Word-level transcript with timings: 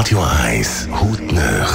Radio 0.00 0.22
1 0.24 0.88
Hautnöch. 0.92 1.70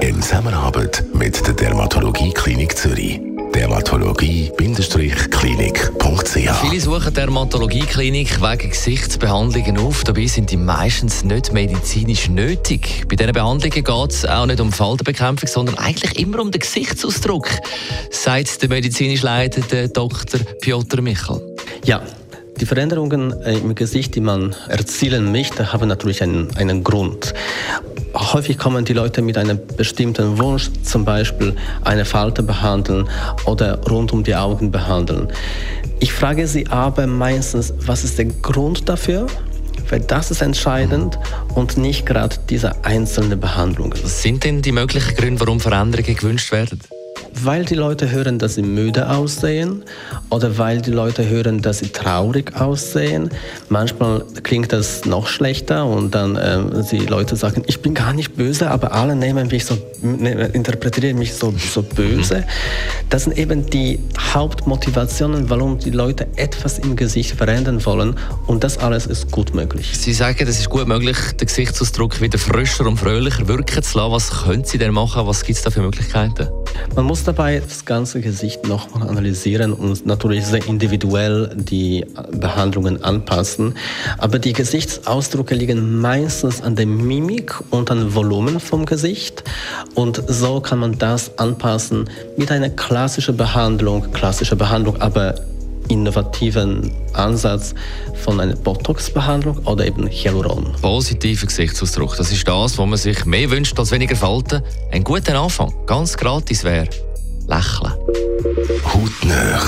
In 0.00 0.22
Zusammenarbeit 0.22 1.02
mit 1.12 1.44
der 1.44 1.54
Dermatologie 1.54 2.30
Klinik 2.32 2.76
Zürich. 2.78 3.18
Dermatologie-klinik.ch 3.52 5.10
Viele 5.10 6.80
suchen 6.80 7.12
Dermatologieklinik 7.14 8.40
wegen 8.40 8.70
Gesichtsbehandlungen 8.70 9.76
auf. 9.78 10.04
Dabei 10.04 10.26
sind 10.28 10.52
die 10.52 10.56
meistens 10.56 11.24
nicht 11.24 11.52
medizinisch 11.52 12.28
nötig. 12.28 13.06
Bei 13.08 13.16
diesen 13.16 13.32
Behandlungen 13.32 13.74
geht 13.74 14.10
es 14.12 14.24
auch 14.24 14.46
nicht 14.46 14.60
um 14.60 14.70
Faltenbekämpfung, 14.70 15.48
sondern 15.48 15.76
eigentlich 15.76 16.16
immer 16.16 16.38
um 16.38 16.52
den 16.52 16.60
Gesichtsausdruck, 16.60 17.48
sagt 18.10 18.62
der 18.62 18.68
medizinisch 18.68 19.22
leitende 19.22 19.88
Dr. 19.88 20.38
Piotr 20.60 21.00
Michel. 21.02 21.42
Ja, 21.84 22.00
die 22.64 22.68
Veränderungen 22.68 23.42
äh, 23.42 23.58
im 23.58 23.74
Gesicht, 23.74 24.14
die 24.14 24.22
man 24.22 24.54
erzielen 24.70 25.30
möchte, 25.32 25.74
haben 25.74 25.86
natürlich 25.86 26.22
einen, 26.22 26.48
einen 26.56 26.82
Grund. 26.82 27.34
Häufig 28.14 28.56
kommen 28.56 28.86
die 28.86 28.94
Leute 28.94 29.20
mit 29.20 29.36
einem 29.36 29.58
bestimmten 29.76 30.38
Wunsch, 30.38 30.70
zum 30.82 31.04
Beispiel 31.04 31.56
eine 31.84 32.06
Falte 32.06 32.42
behandeln 32.42 33.06
oder 33.44 33.78
rund 33.82 34.14
um 34.14 34.24
die 34.24 34.34
Augen 34.34 34.70
behandeln. 34.70 35.28
Ich 36.00 36.14
frage 36.14 36.46
sie 36.46 36.66
aber 36.68 37.06
meistens, 37.06 37.70
was 37.84 38.02
ist 38.02 38.16
der 38.16 38.24
Grund 38.40 38.88
dafür? 38.88 39.26
Weil 39.90 40.00
das 40.00 40.30
ist 40.30 40.40
entscheidend 40.40 41.18
und 41.54 41.76
nicht 41.76 42.06
gerade 42.06 42.36
diese 42.48 42.82
einzelne 42.82 43.36
Behandlung. 43.36 43.92
Was 44.02 44.22
sind 44.22 44.42
denn 44.42 44.62
die 44.62 44.72
möglichen 44.72 45.14
Gründe, 45.16 45.40
warum 45.42 45.60
Veränderungen 45.60 46.16
gewünscht 46.16 46.50
werden? 46.50 46.80
weil 47.44 47.64
die 47.64 47.74
Leute 47.74 48.10
hören, 48.10 48.38
dass 48.38 48.54
sie 48.54 48.62
müde 48.62 49.10
aussehen 49.10 49.82
oder 50.30 50.56
weil 50.58 50.80
die 50.80 50.90
Leute 50.90 51.28
hören, 51.28 51.60
dass 51.60 51.78
sie 51.80 51.88
traurig 51.88 52.56
aussehen. 52.60 53.30
Manchmal 53.68 54.24
klingt 54.42 54.72
das 54.72 55.04
noch 55.04 55.26
schlechter 55.28 55.84
und 55.86 56.14
dann 56.14 56.36
äh, 56.36 56.60
die 56.90 57.06
Leute 57.06 57.36
sagen, 57.36 57.62
ich 57.66 57.80
bin 57.82 57.94
gar 57.94 58.12
nicht 58.12 58.36
böse, 58.36 58.70
aber 58.70 58.92
alle 58.92 59.16
nehmen 59.16 59.48
mich 59.48 59.64
so, 59.66 59.76
ne, 60.00 60.48
interpretieren 60.52 61.18
mich 61.18 61.34
so, 61.34 61.52
so 61.58 61.82
böse. 61.82 62.36
Mhm. 62.38 62.44
Das 63.10 63.24
sind 63.24 63.36
eben 63.38 63.66
die 63.66 63.98
Hauptmotivationen, 64.32 65.50
warum 65.50 65.78
die 65.78 65.90
Leute 65.90 66.26
etwas 66.36 66.78
im 66.78 66.96
Gesicht 66.96 67.32
verändern 67.36 67.84
wollen 67.84 68.16
und 68.46 68.64
das 68.64 68.78
alles 68.78 69.06
ist 69.06 69.30
gut 69.30 69.54
möglich. 69.54 69.92
Sie 69.98 70.12
sagen, 70.12 70.44
es 70.48 70.58
ist 70.60 70.70
gut 70.70 70.88
möglich, 70.88 71.16
den 71.38 71.46
Gesichtsausdruck 71.46 72.20
wieder 72.20 72.38
frischer 72.38 72.86
und 72.86 72.96
fröhlicher 72.98 73.46
wirken 73.48 73.82
zu 73.82 73.98
lassen. 73.98 74.12
Was 74.14 74.30
können 74.44 74.64
Sie 74.64 74.78
denn 74.78 74.92
machen? 74.92 75.26
Was 75.26 75.44
gibt 75.44 75.58
es 75.58 75.64
da 75.64 75.70
für 75.70 75.80
Möglichkeiten? 75.82 76.48
Man 76.96 77.06
muss 77.06 77.24
dabei 77.24 77.60
das 77.60 77.84
ganze 77.84 78.20
Gesicht 78.20 78.66
nochmal 78.66 79.08
analysieren 79.08 79.72
und 79.72 80.06
natürlich 80.06 80.44
sehr 80.46 80.66
individuell 80.66 81.50
die 81.54 82.04
Behandlungen 82.32 83.02
anpassen. 83.04 83.74
Aber 84.18 84.38
die 84.38 84.52
Gesichtsausdrücke 84.52 85.54
liegen 85.54 86.00
meistens 86.00 86.62
an 86.62 86.76
der 86.76 86.86
Mimik 86.86 87.54
und 87.70 87.90
an 87.90 88.14
Volumen 88.14 88.60
vom 88.60 88.86
Gesicht. 88.86 89.44
Und 89.94 90.22
so 90.26 90.60
kann 90.60 90.78
man 90.78 90.98
das 90.98 91.38
anpassen 91.38 92.08
mit 92.36 92.50
einer 92.52 92.70
klassischen 92.70 93.36
Behandlung, 93.36 94.10
klassischer 94.12 94.56
Behandlung, 94.56 95.00
aber 95.00 95.34
innovativen 95.88 96.90
Ansatz 97.12 97.74
von 98.22 98.40
einer 98.40 98.56
Botox-Behandlung 98.56 99.58
oder 99.64 99.86
eben 99.86 100.08
Hyaluron. 100.08 100.72
Positiver 100.82 101.44
Gesichtsausdruck, 101.46 102.16
das 102.16 102.32
ist 102.32 102.46
das, 102.48 102.78
was 102.78 102.86
man 102.86 102.96
sich 102.96 103.24
mehr 103.26 103.50
wünscht 103.50 103.76
als 103.78 103.90
weniger 103.90 104.16
Falten. 104.16 104.62
Ein 104.92 105.04
guter 105.04 105.38
Anfang, 105.38 105.72
ganz 105.86 106.16
gratis 106.16 106.64
wäre 106.64 106.88
lächeln. 107.48 107.92
Hautnöch 108.92 109.64